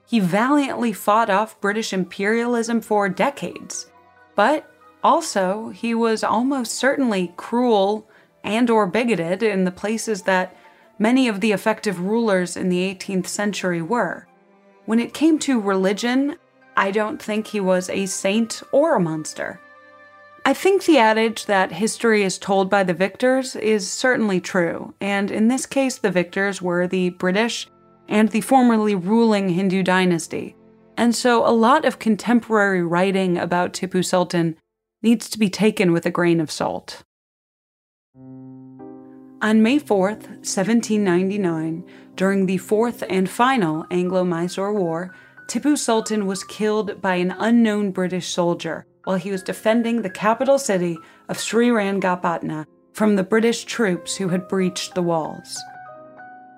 He 0.07 0.19
valiantly 0.19 0.93
fought 0.93 1.29
off 1.29 1.59
British 1.61 1.93
imperialism 1.93 2.81
for 2.81 3.07
decades, 3.09 3.91
but 4.35 4.69
also 5.03 5.69
he 5.69 5.93
was 5.93 6.23
almost 6.23 6.73
certainly 6.73 7.33
cruel 7.37 8.06
and 8.43 8.69
or 8.69 8.87
bigoted 8.87 9.43
in 9.43 9.65
the 9.65 9.71
places 9.71 10.23
that 10.23 10.55
many 10.99 11.27
of 11.27 11.41
the 11.41 11.51
effective 11.51 11.99
rulers 11.99 12.57
in 12.57 12.69
the 12.69 12.93
18th 12.95 13.27
century 13.27 13.81
were. 13.81 14.27
When 14.85 14.99
it 14.99 15.13
came 15.13 15.37
to 15.39 15.59
religion, 15.59 16.37
I 16.75 16.91
don't 16.91 17.21
think 17.21 17.47
he 17.47 17.59
was 17.59 17.89
a 17.89 18.05
saint 18.05 18.61
or 18.71 18.95
a 18.95 18.99
monster. 18.99 19.59
I 20.45 20.53
think 20.53 20.85
the 20.85 20.97
adage 20.97 21.45
that 21.47 21.73
history 21.73 22.23
is 22.23 22.37
told 22.37 22.69
by 22.69 22.83
the 22.83 22.93
victors 22.93 23.55
is 23.57 23.91
certainly 23.91 24.39
true, 24.39 24.93
and 25.01 25.29
in 25.29 25.49
this 25.49 25.65
case, 25.65 25.97
the 25.97 26.09
victors 26.09 26.61
were 26.61 26.87
the 26.87 27.09
British 27.09 27.67
and 28.07 28.29
the 28.29 28.41
formerly 28.41 28.95
ruling 28.95 29.49
Hindu 29.49 29.83
dynasty. 29.83 30.55
And 30.95 31.13
so 31.13 31.45
a 31.45 31.51
lot 31.51 31.83
of 31.83 31.99
contemporary 31.99 32.81
writing 32.81 33.37
about 33.37 33.73
Tipu 33.73 34.05
Sultan 34.05 34.55
needs 35.03 35.29
to 35.29 35.37
be 35.37 35.49
taken 35.49 35.91
with 35.91 36.05
a 36.05 36.11
grain 36.11 36.39
of 36.39 36.49
salt. 36.49 37.03
On 39.47 39.63
May 39.63 39.79
4, 39.79 40.09
1799, 40.09 41.85
during 42.17 42.45
the 42.45 42.57
fourth 42.57 43.01
and 43.09 43.29
final 43.29 43.85
Anglo 43.89 44.25
Mysore 44.25 44.73
War, 44.73 45.15
Tipu 45.47 45.77
Sultan 45.77 46.25
was 46.25 46.43
killed 46.43 47.01
by 47.01 47.15
an 47.15 47.33
unknown 47.39 47.91
British 47.91 48.27
soldier 48.27 48.85
while 49.05 49.15
he 49.15 49.31
was 49.31 49.41
defending 49.41 50.01
the 50.01 50.09
capital 50.09 50.59
city 50.59 50.97
of 51.29 51.37
Srirangapatna 51.37 52.65
from 52.91 53.15
the 53.15 53.23
British 53.23 53.63
troops 53.63 54.17
who 54.17 54.27
had 54.27 54.49
breached 54.49 54.95
the 54.95 55.01
walls. 55.01 55.57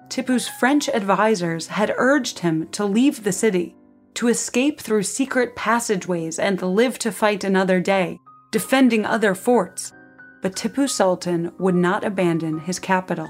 Tipu's 0.07 0.47
French 0.47 0.89
advisers 0.89 1.67
had 1.67 1.93
urged 1.95 2.39
him 2.39 2.67
to 2.69 2.85
leave 2.85 3.23
the 3.23 3.31
city, 3.31 3.75
to 4.15 4.29
escape 4.29 4.81
through 4.81 5.03
secret 5.03 5.55
passageways 5.55 6.39
and 6.39 6.59
live 6.59 6.97
to 6.97 7.11
fight 7.11 7.43
another 7.43 7.79
day, 7.79 8.19
defending 8.49 9.05
other 9.05 9.35
forts, 9.35 9.93
but 10.41 10.55
Tipu 10.55 10.89
Sultan 10.89 11.51
would 11.57 11.75
not 11.75 12.03
abandon 12.03 12.59
his 12.59 12.79
capital. 12.79 13.29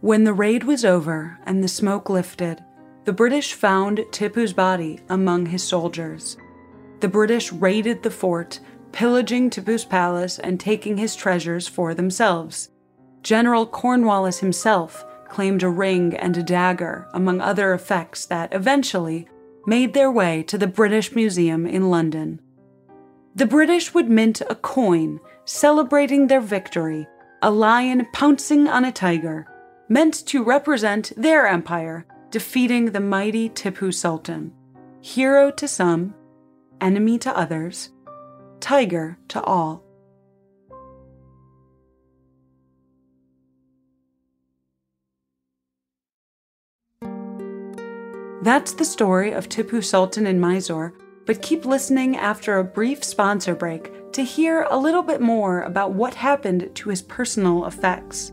When 0.00 0.24
the 0.24 0.32
raid 0.32 0.64
was 0.64 0.84
over 0.84 1.38
and 1.44 1.62
the 1.62 1.68
smoke 1.68 2.08
lifted, 2.08 2.62
the 3.04 3.12
British 3.12 3.54
found 3.54 3.98
Tipu's 4.10 4.52
body 4.52 5.00
among 5.08 5.46
his 5.46 5.62
soldiers 5.62 6.36
the 7.00 7.08
British 7.08 7.52
raided 7.52 8.02
the 8.02 8.10
fort, 8.10 8.60
pillaging 8.92 9.50
Tipu's 9.50 9.84
palace 9.84 10.38
and 10.38 10.58
taking 10.58 10.96
his 10.96 11.14
treasures 11.14 11.68
for 11.68 11.94
themselves. 11.94 12.70
General 13.22 13.66
Cornwallis 13.66 14.40
himself 14.40 15.04
claimed 15.28 15.62
a 15.62 15.68
ring 15.68 16.16
and 16.16 16.36
a 16.36 16.42
dagger, 16.42 17.08
among 17.12 17.40
other 17.40 17.72
effects 17.72 18.26
that 18.26 18.52
eventually 18.52 19.28
made 19.66 19.92
their 19.92 20.10
way 20.10 20.42
to 20.44 20.56
the 20.56 20.66
British 20.66 21.14
Museum 21.14 21.66
in 21.66 21.90
London. 21.90 22.40
The 23.34 23.46
British 23.46 23.94
would 23.94 24.08
mint 24.08 24.40
a 24.48 24.54
coin 24.54 25.20
celebrating 25.48 26.26
their 26.26 26.42
victory, 26.42 27.08
a 27.40 27.50
lion 27.50 28.06
pouncing 28.12 28.68
on 28.68 28.84
a 28.84 28.92
tiger, 28.92 29.46
meant 29.88 30.26
to 30.26 30.44
represent 30.44 31.10
their 31.16 31.46
empire 31.46 32.04
defeating 32.30 32.92
the 32.92 33.00
mighty 33.00 33.48
Tipu 33.48 33.92
Sultan. 33.94 34.52
Hero 35.00 35.50
to 35.52 35.66
some, 35.66 36.14
enemy 36.82 37.16
to 37.20 37.34
others, 37.34 37.90
tiger 38.60 39.16
to 39.28 39.40
all. 39.42 39.82
That's 48.42 48.74
the 48.74 48.84
story 48.84 49.32
of 49.32 49.48
Tipu 49.48 49.82
Sultan 49.82 50.26
in 50.26 50.38
Mysore, 50.38 50.92
but 51.24 51.40
keep 51.40 51.64
listening 51.64 52.16
after 52.18 52.58
a 52.58 52.64
brief 52.64 53.02
sponsor 53.02 53.54
break 53.54 53.90
to 54.12 54.22
hear 54.22 54.66
a 54.70 54.78
little 54.78 55.02
bit 55.02 55.20
more 55.20 55.62
about 55.62 55.92
what 55.92 56.14
happened 56.14 56.70
to 56.74 56.90
his 56.90 57.02
personal 57.02 57.66
effects. 57.66 58.32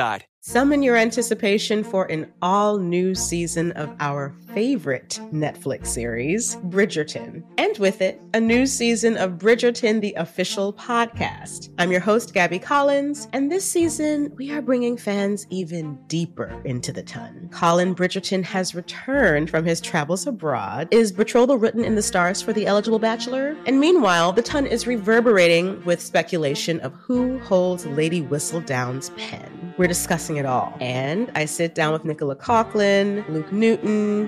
Summon 0.39 0.81
your 0.81 0.97
anticipation 0.97 1.83
for 1.83 2.05
an 2.05 2.33
all 2.41 2.79
new 2.79 3.13
season 3.13 3.71
of 3.73 3.95
our 3.99 4.35
favorite 4.53 5.19
Netflix 5.31 5.87
series, 5.87 6.57
Bridgerton, 6.57 7.43
and 7.57 7.77
with 7.77 8.01
it, 8.01 8.21
a 8.33 8.39
new 8.39 8.65
season 8.65 9.17
of 9.17 9.33
Bridgerton, 9.33 10.01
the 10.01 10.13
official 10.15 10.73
podcast. 10.73 11.69
I'm 11.77 11.91
your 11.91 12.01
host, 12.01 12.33
Gabby 12.33 12.59
Collins, 12.59 13.27
and 13.31 13.51
this 13.51 13.63
season, 13.63 14.33
we 14.35 14.51
are 14.51 14.61
bringing 14.61 14.97
fans 14.97 15.47
even 15.49 15.97
deeper 16.07 16.61
into 16.65 16.91
the 16.91 17.03
ton. 17.03 17.49
Colin 17.51 17.95
Bridgerton 17.95 18.43
has 18.43 18.75
returned 18.75 19.49
from 19.49 19.63
his 19.63 19.79
travels 19.79 20.27
abroad. 20.27 20.89
Is 20.91 21.11
betrothal 21.11 21.57
written 21.57 21.85
in 21.85 21.95
the 21.95 22.01
stars 22.01 22.41
for 22.41 22.51
the 22.51 22.67
eligible 22.67 22.99
bachelor? 22.99 23.55
And 23.65 23.79
meanwhile, 23.79 24.33
the 24.33 24.41
ton 24.41 24.65
is 24.65 24.85
reverberating 24.85 25.83
with 25.85 26.01
speculation 26.01 26.79
of 26.81 26.93
who 26.95 27.39
holds 27.39 27.85
Lady 27.85 28.21
Whistledown's 28.21 29.11
pen. 29.11 29.73
We're 29.77 29.87
discussing 29.87 30.37
it 30.37 30.45
all. 30.45 30.75
And 30.81 31.31
I 31.35 31.45
sit 31.45 31.73
down 31.75 31.93
with 31.93 32.03
Nicola 32.03 32.35
Coughlan, 32.35 33.27
Luke 33.29 33.51
Newton, 33.51 34.27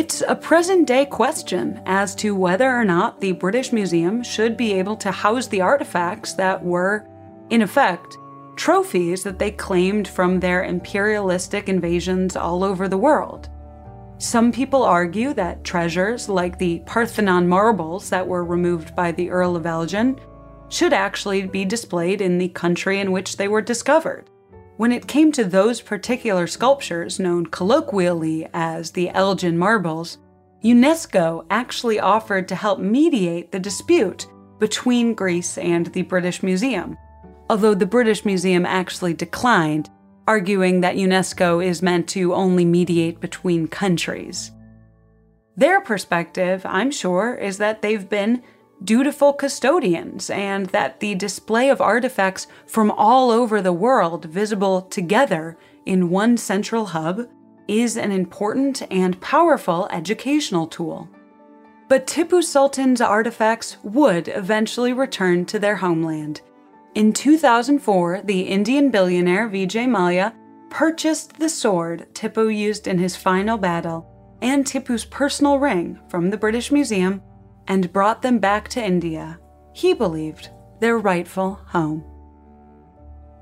It's 0.00 0.22
a 0.26 0.34
present 0.34 0.86
day 0.86 1.04
question 1.04 1.82
as 1.84 2.14
to 2.14 2.34
whether 2.34 2.74
or 2.74 2.86
not 2.86 3.20
the 3.20 3.32
British 3.32 3.70
Museum 3.70 4.22
should 4.22 4.56
be 4.56 4.72
able 4.72 4.96
to 4.96 5.10
house 5.10 5.46
the 5.46 5.60
artifacts 5.60 6.32
that 6.32 6.64
were, 6.64 7.06
in 7.50 7.60
effect, 7.60 8.16
trophies 8.56 9.22
that 9.24 9.38
they 9.38 9.50
claimed 9.50 10.08
from 10.08 10.40
their 10.40 10.64
imperialistic 10.64 11.68
invasions 11.68 12.34
all 12.34 12.64
over 12.64 12.88
the 12.88 12.96
world. 12.96 13.50
Some 14.16 14.52
people 14.52 14.84
argue 14.84 15.34
that 15.34 15.64
treasures 15.64 16.30
like 16.30 16.56
the 16.56 16.78
Parthenon 16.86 17.46
marbles 17.46 18.08
that 18.08 18.26
were 18.26 18.42
removed 18.42 18.96
by 18.96 19.12
the 19.12 19.28
Earl 19.28 19.54
of 19.54 19.66
Elgin 19.66 20.18
should 20.70 20.94
actually 20.94 21.42
be 21.46 21.66
displayed 21.66 22.22
in 22.22 22.38
the 22.38 22.48
country 22.48 23.00
in 23.00 23.12
which 23.12 23.36
they 23.36 23.48
were 23.48 23.60
discovered. 23.60 24.30
When 24.80 24.92
it 24.92 25.06
came 25.06 25.30
to 25.32 25.44
those 25.44 25.82
particular 25.82 26.46
sculptures, 26.46 27.20
known 27.20 27.44
colloquially 27.44 28.48
as 28.54 28.92
the 28.92 29.10
Elgin 29.10 29.58
marbles, 29.58 30.16
UNESCO 30.64 31.44
actually 31.50 32.00
offered 32.00 32.48
to 32.48 32.54
help 32.54 32.78
mediate 32.78 33.52
the 33.52 33.58
dispute 33.58 34.26
between 34.58 35.12
Greece 35.12 35.58
and 35.58 35.88
the 35.88 36.00
British 36.00 36.42
Museum, 36.42 36.96
although 37.50 37.74
the 37.74 37.84
British 37.84 38.24
Museum 38.24 38.64
actually 38.64 39.12
declined 39.12 39.90
arguing 40.26 40.80
that 40.80 40.96
UNESCO 40.96 41.62
is 41.62 41.82
meant 41.82 42.08
to 42.08 42.32
only 42.32 42.64
mediate 42.64 43.20
between 43.20 43.68
countries. 43.68 44.50
Their 45.58 45.82
perspective, 45.82 46.64
I'm 46.64 46.90
sure, 46.90 47.34
is 47.34 47.58
that 47.58 47.82
they've 47.82 48.08
been 48.08 48.42
dutiful 48.84 49.32
custodians 49.32 50.30
and 50.30 50.66
that 50.66 51.00
the 51.00 51.14
display 51.14 51.68
of 51.68 51.80
artifacts 51.80 52.46
from 52.66 52.90
all 52.92 53.30
over 53.30 53.60
the 53.60 53.72
world 53.72 54.24
visible 54.24 54.82
together 54.82 55.56
in 55.86 56.10
one 56.10 56.36
central 56.36 56.86
hub 56.86 57.28
is 57.68 57.96
an 57.96 58.10
important 58.10 58.82
and 58.90 59.20
powerful 59.20 59.88
educational 59.90 60.66
tool. 60.66 61.08
But 61.88 62.06
Tipu 62.06 62.42
Sultan's 62.42 63.00
artifacts 63.00 63.76
would 63.82 64.28
eventually 64.28 64.92
return 64.92 65.44
to 65.46 65.58
their 65.58 65.76
homeland 65.76 66.40
in 66.94 67.12
2004, 67.12 68.22
the 68.24 68.40
Indian 68.42 68.90
billionaire 68.90 69.48
Vijay 69.48 69.88
Mallya 69.88 70.34
purchased 70.70 71.38
the 71.38 71.48
sword 71.48 72.08
Tipu 72.14 72.54
used 72.54 72.88
in 72.88 72.98
his 72.98 73.14
final 73.14 73.56
battle 73.56 74.06
and 74.42 74.64
Tipu's 74.64 75.04
personal 75.04 75.58
ring 75.58 76.00
from 76.08 76.30
the 76.30 76.36
British 76.36 76.72
Museum 76.72 77.22
and 77.68 77.92
brought 77.92 78.22
them 78.22 78.38
back 78.38 78.68
to 78.68 78.84
India. 78.84 79.38
He 79.72 79.94
believed 79.94 80.50
their 80.80 80.98
rightful 80.98 81.60
home. 81.66 82.00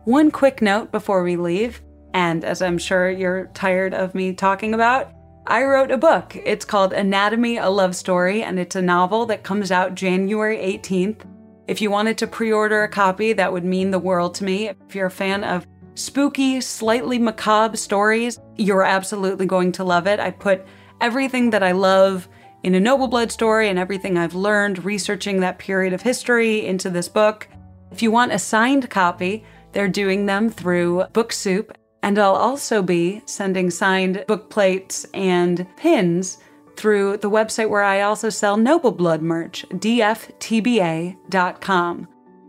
One 0.05 0.31
quick 0.31 0.63
note 0.63 0.91
before 0.91 1.23
we 1.23 1.37
leave, 1.37 1.83
and 2.15 2.45
as 2.45 2.63
I'm 2.63 2.79
sure 2.79 3.11
you're 3.11 3.47
tired 3.55 3.95
of 3.95 4.15
me 4.15 4.33
talking 4.33 4.75
about, 4.75 5.13
I 5.47 5.65
wrote 5.65 5.91
a 5.91 5.97
book. 5.97 6.37
It's 6.45 6.65
called 6.65 6.93
Anatomy 6.93 7.57
a 7.57 7.69
Love 7.69 7.97
Story, 7.97 8.43
and 8.43 8.59
it's 8.59 8.77
a 8.77 8.83
novel 8.83 9.27
that 9.27 9.45
comes 9.45 9.71
out 9.71 9.95
January 9.95 10.59
18th. 10.59 11.21
If 11.67 11.81
you 11.81 11.91
wanted 11.91 12.19
to 12.19 12.27
pre 12.27 12.53
order 12.53 12.83
a 12.83 12.89
copy, 12.89 13.33
that 13.35 13.53
would 13.53 13.65
mean 13.65 13.91
the 13.91 13.99
world 13.99 14.35
to 14.37 14.45
me. 14.45 14.69
If 14.69 14.95
you're 14.95 15.07
a 15.07 15.11
fan 15.11 15.45
of 15.45 15.67
spooky, 15.95 16.61
slightly 16.61 17.19
macabre 17.19 17.77
stories, 17.77 18.39
you're 18.57 18.83
absolutely 18.83 19.47
going 19.47 19.73
to 19.73 19.85
love 19.85 20.07
it. 20.07 20.21
I 20.21 20.31
put 20.31 20.67
everything 21.01 21.51
that 21.51 21.63
I 21.63 21.73
love 21.73 22.29
in 22.63 22.75
a 22.75 22.81
Noble 22.81 23.09
Blood 23.09 23.31
story 23.31 23.69
and 23.69 23.79
everything 23.79 24.19
I've 24.19 24.35
learned 24.35 24.85
researching 24.85 25.41
that 25.41 25.59
period 25.59 25.93
of 25.93 26.03
history 26.03 26.67
into 26.67 26.91
this 26.91 27.09
book. 27.09 27.49
If 27.91 28.03
you 28.03 28.11
want 28.11 28.33
a 28.33 28.39
signed 28.39 28.91
copy, 28.91 29.45
they're 29.73 29.89
doing 29.89 30.27
them 30.27 30.51
through 30.51 31.05
Book 31.13 31.33
Soup, 31.33 31.77
and 32.03 32.19
I'll 32.19 32.35
also 32.35 32.83
be 32.83 33.23
sending 33.27 33.71
signed 33.71 34.25
book 34.27 34.51
plates 34.51 35.07
and 35.15 35.67
pins 35.77 36.39
through 36.77 37.17
the 37.19 37.31
website 37.31 37.69
where 37.69 37.83
I 37.83 38.03
also 38.03 38.31
sell 38.31 38.57
Noble 38.57 38.93
Blood 38.93 39.21
merch, 39.21 39.67
dftba.com. 39.71 41.19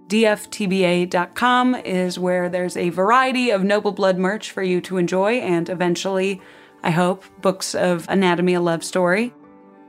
dftba.com 0.07 1.75
is 1.75 2.19
where 2.19 2.49
there's 2.49 2.77
a 2.77 2.89
variety 2.89 3.49
of 3.49 3.63
Noble 3.63 3.91
Blood 3.91 4.17
merch 4.17 4.51
for 4.51 4.61
you 4.63 4.81
to 4.81 4.97
enjoy 4.97 5.39
and 5.39 5.69
eventually, 5.69 6.41
I 6.83 6.91
hope, 6.91 7.23
books 7.41 7.73
of 7.73 8.05
Anatomy 8.07 8.53
a 8.53 8.61
Love 8.61 8.83
Story. 8.83 9.33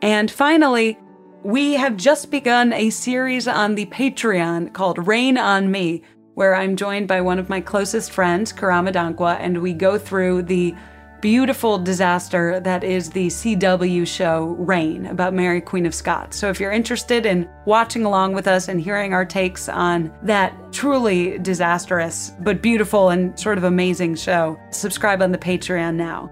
And 0.02 0.30
finally, 0.30 0.98
we 1.42 1.74
have 1.74 1.96
just 1.96 2.30
begun 2.30 2.72
a 2.72 2.90
series 2.90 3.48
on 3.48 3.74
the 3.74 3.86
Patreon 3.86 4.72
called 4.72 5.06
Reign 5.06 5.38
on 5.38 5.70
Me, 5.70 6.02
where 6.34 6.54
I'm 6.54 6.76
joined 6.76 7.08
by 7.08 7.20
one 7.20 7.38
of 7.38 7.48
my 7.48 7.60
closest 7.60 8.12
friends, 8.12 8.52
Karama 8.52 8.92
Dankwa, 8.92 9.36
and 9.40 9.60
we 9.60 9.72
go 9.72 9.98
through 9.98 10.42
the 10.42 10.74
beautiful 11.20 11.78
disaster 11.78 12.60
that 12.60 12.82
is 12.82 13.10
the 13.10 13.26
CW 13.26 14.06
show 14.06 14.56
Reign 14.58 15.06
about 15.06 15.34
Mary, 15.34 15.60
Queen 15.60 15.84
of 15.84 15.94
Scots. 15.94 16.36
So 16.36 16.48
if 16.48 16.58
you're 16.58 16.72
interested 16.72 17.26
in 17.26 17.48
watching 17.66 18.04
along 18.04 18.32
with 18.32 18.46
us 18.46 18.68
and 18.68 18.80
hearing 18.80 19.12
our 19.12 19.26
takes 19.26 19.68
on 19.68 20.12
that 20.22 20.54
truly 20.72 21.38
disastrous 21.38 22.32
but 22.40 22.62
beautiful 22.62 23.10
and 23.10 23.38
sort 23.38 23.58
of 23.58 23.64
amazing 23.64 24.14
show, 24.14 24.58
subscribe 24.70 25.20
on 25.20 25.32
the 25.32 25.38
Patreon 25.38 25.94
now. 25.94 26.30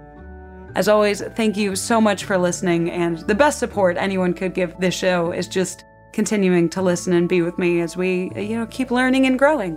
As 0.79 0.87
always, 0.87 1.21
thank 1.35 1.57
you 1.57 1.75
so 1.75 2.01
much 2.01 2.23
for 2.23 2.39
listening, 2.39 2.89
and 2.89 3.19
the 3.27 3.35
best 3.35 3.59
support 3.59 3.97
anyone 3.97 4.33
could 4.33 4.55
give 4.55 4.79
this 4.79 4.95
show 4.95 5.33
is 5.33 5.49
just 5.49 5.85
continuing 6.13 6.69
to 6.69 6.81
listen 6.81 7.13
and 7.15 7.29
be 7.29 7.43
with 7.43 7.59
me 7.59 7.81
as 7.81 7.97
we, 7.97 8.31
you 8.37 8.57
know, 8.57 8.65
keep 8.67 8.93
learning 8.93 9.27
and 9.27 9.41
growing. 9.41 9.77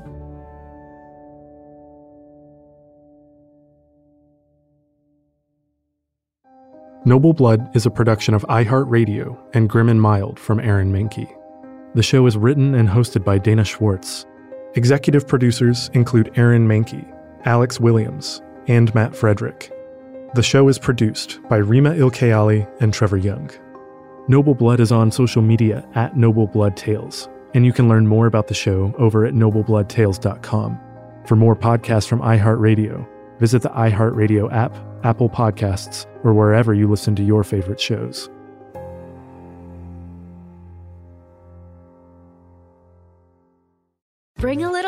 Noble 7.03 7.33
Blood 7.33 7.75
is 7.75 7.87
a 7.87 7.89
production 7.89 8.35
of 8.35 8.43
iHeartRadio 8.43 9.35
and 9.55 9.67
Grim 9.67 9.89
and 9.89 9.99
Mild 9.99 10.39
from 10.39 10.59
Aaron 10.59 10.93
Mahnke. 10.93 11.35
The 11.95 12.03
show 12.03 12.27
is 12.27 12.37
written 12.37 12.75
and 12.75 12.87
hosted 12.87 13.25
by 13.25 13.39
Dana 13.39 13.63
Schwartz. 13.63 14.27
Executive 14.75 15.27
producers 15.27 15.89
include 15.95 16.31
Aaron 16.35 16.67
Mahnke, 16.67 17.11
Alex 17.45 17.79
Williams, 17.79 18.43
and 18.67 18.93
Matt 18.93 19.15
Frederick. 19.15 19.71
The 20.33 20.43
show 20.43 20.69
is 20.69 20.79
produced 20.79 21.41
by 21.49 21.57
Rima 21.57 21.89
Ilkayali 21.89 22.65
and 22.79 22.93
Trevor 22.93 23.17
Young. 23.17 23.51
Noble 24.29 24.55
Blood 24.55 24.79
is 24.79 24.89
on 24.89 25.11
social 25.11 25.41
media 25.41 25.85
at 25.93 26.15
Noble 26.15 26.47
Blood 26.47 26.77
Tales, 26.77 27.27
and 27.53 27.65
you 27.65 27.73
can 27.73 27.89
learn 27.89 28.07
more 28.07 28.27
about 28.27 28.47
the 28.47 28.53
show 28.53 28.93
over 28.97 29.25
at 29.25 29.33
noblebloodtales.com. 29.33 30.79
For 31.25 31.35
more 31.35 31.53
podcasts 31.53 32.07
from 32.07 32.21
iHeartRadio, 32.21 33.05
visit 33.39 33.61
the 33.61 33.71
iHeartRadio 33.71 34.49
app, 34.53 34.73
Apple 35.03 35.29
Podcasts, 35.29 36.05
or 36.23 36.33
wherever 36.33 36.73
you 36.73 36.89
listen 36.89 37.13
to 37.17 37.23
your 37.23 37.43
favorite 37.43 37.81
shows. 37.81 38.29
Bring 44.37 44.63
a 44.63 44.71